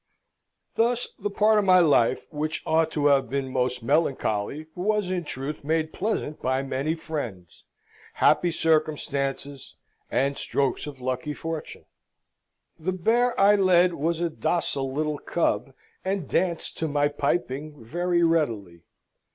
[0.73, 5.25] Thus, the part of my life which ought to have been most melancholy was in
[5.25, 7.65] truth made pleasant by many friends,
[8.15, 9.75] happy circumstances,
[10.09, 11.85] and strokes of lucky fortune.
[12.79, 15.71] The bear I led was a docile little cub,
[16.03, 18.81] and danced to my piping very readily.